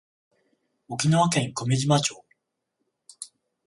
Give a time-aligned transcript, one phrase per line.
[0.89, 2.23] 沖縄県久米島町